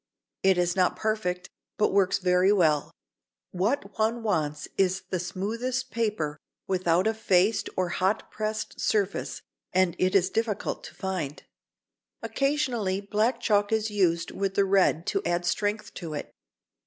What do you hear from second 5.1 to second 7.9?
the smoothest paper without a faced